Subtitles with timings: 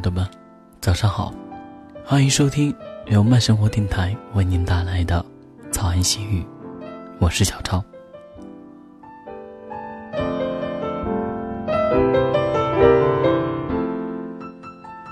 [0.00, 0.26] 耳朵们，
[0.80, 1.30] 早上好，
[2.06, 2.74] 欢迎收听
[3.08, 5.22] 由慢生活电台为您带来的
[5.70, 6.42] 早安心语，
[7.18, 7.84] 我是小超。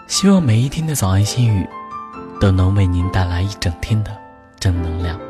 [0.06, 1.68] 希望每一天的早安心语
[2.40, 4.10] 都能为您带来一整天的
[4.58, 5.20] 正能量。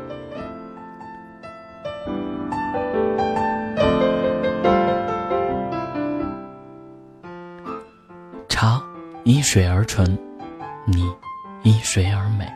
[9.29, 10.17] 因水而纯，
[10.85, 11.07] 你
[11.61, 12.51] 因水而美。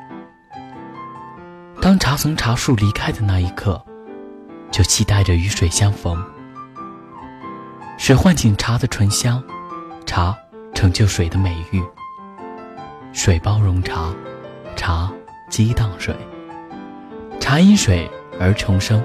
[1.80, 3.80] 当茶从茶树离开的那一刻，
[4.72, 6.20] 就期待着与水相逢。
[7.96, 9.40] 水唤醒茶的醇香，
[10.08, 10.36] 茶
[10.74, 11.80] 成就水的美誉。
[13.12, 14.12] 水包容茶，
[14.76, 15.14] 茶
[15.52, 16.16] 激荡水。
[17.40, 19.00] 茶因水而重生，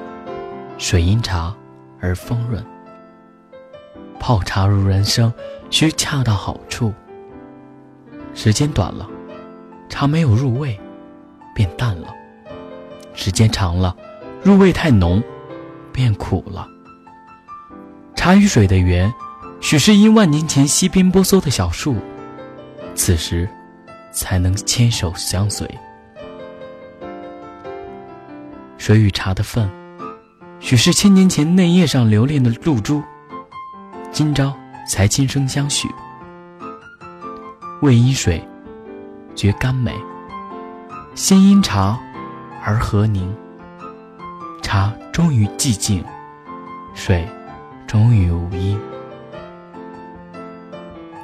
[0.79, 1.55] 水因茶
[2.01, 2.65] 而丰润。
[4.19, 5.31] 泡茶如人生。
[5.71, 6.95] 需恰到好处。
[8.41, 9.05] 时间短了，
[9.89, 10.79] 茶没有入味，
[11.57, 12.07] 变淡了；
[13.13, 13.97] 时间长了，
[14.45, 15.21] 入味太浓，
[15.93, 16.65] 变苦了。
[18.15, 19.13] 茶与水的缘，
[19.61, 21.97] 许是因万年前溪边波娑的小树，
[22.95, 23.49] 此时
[24.13, 25.69] 才能牵手相随。
[28.77, 29.69] 水与茶的份，
[30.61, 33.03] 许是千年前嫩叶上留恋的露珠，
[34.13, 34.55] 今朝。
[34.91, 35.87] 才轻声相许，
[37.81, 38.43] 味因水
[39.37, 39.95] 觉甘美，
[41.15, 41.97] 心因茶
[42.65, 43.33] 而和宁。
[44.61, 46.05] 茶终于寂静，
[46.93, 47.25] 水
[47.87, 48.79] 终于无音。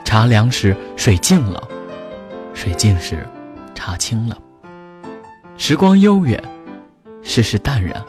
[0.05, 1.61] 茶凉时，水静了；
[2.55, 3.27] 水静时，
[3.75, 4.39] 茶清了。
[5.57, 6.41] 时光悠远，
[7.21, 8.01] 世事淡然。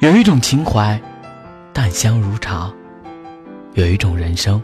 [0.00, 1.00] 有一种情怀，
[1.72, 2.68] 淡香如茶。
[3.74, 4.60] 有一种人生，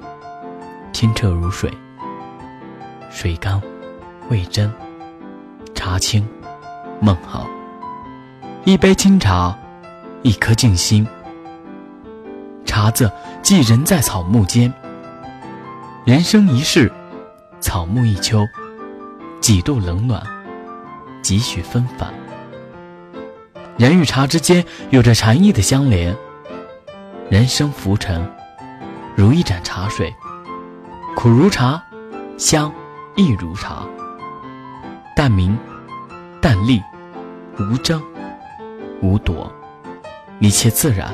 [0.93, 1.73] 清澈如水，
[3.19, 3.59] 水甘，
[4.29, 4.71] 味真，
[5.75, 6.23] 茶清，
[7.01, 7.47] 梦好。
[8.67, 9.57] 一杯清茶，
[10.21, 11.09] 一颗静心。
[12.67, 13.11] 茶字
[13.43, 14.71] 即人在草木间。
[16.05, 16.93] 人生一世，
[17.59, 18.47] 草木一秋，
[19.41, 20.23] 几度冷暖，
[21.23, 22.13] 几许纷繁。
[23.79, 26.15] 人与茶之间有着禅意的相连。
[27.31, 28.31] 人生浮沉。
[29.17, 30.15] 如一盏茶水，
[31.17, 31.83] 苦如茶，
[32.37, 32.71] 香
[33.17, 33.87] 亦如茶。
[35.15, 35.59] 淡明，
[36.41, 36.83] 淡丽，
[37.59, 38.03] 无争，
[39.03, 39.51] 无夺，
[40.41, 41.13] 一切自然，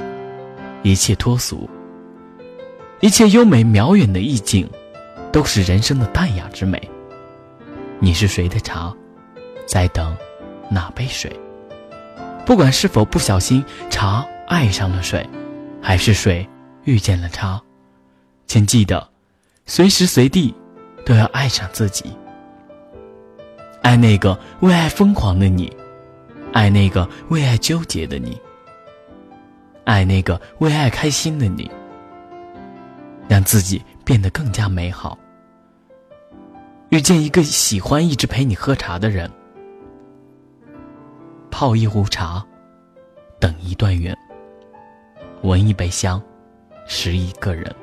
[0.83, 1.71] 一切脱俗，
[3.01, 4.69] 一切优美渺远的意境，
[5.33, 6.91] 都是人生的淡雅之美。
[8.01, 8.93] 你是谁的茶，
[9.65, 10.17] 在等
[10.69, 11.31] 哪杯水？
[12.45, 15.25] 不管是否不小心，茶爱上了水，
[15.81, 16.45] 还是水
[16.83, 17.63] 遇见了茶。
[18.49, 19.09] 请记得，
[19.65, 20.53] 随时随地
[21.05, 22.17] 都要爱上自己，
[23.83, 25.75] 爱那个为爱疯狂的你，
[26.53, 28.41] 爱那个为爱纠结的你，
[29.85, 31.71] 爱那个为爱开心的你，
[33.29, 35.19] 让自己变得更加美好。
[36.91, 39.31] 遇见一个喜欢一直陪你喝茶的人，
[41.51, 42.45] 泡一壶茶，
[43.41, 44.17] 等一段缘，
[45.43, 46.23] 闻一杯香，
[46.87, 47.75] 识一个人。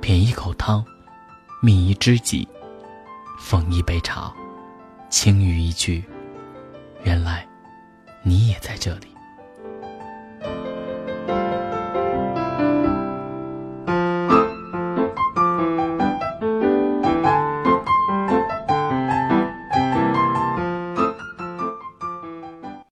[0.00, 0.84] 品一口汤，
[1.64, 2.48] 觅一知己，
[3.38, 4.34] 奉一杯茶，
[5.08, 6.04] 轻语一句，
[7.04, 7.46] 原来
[8.24, 9.06] 你也在这里。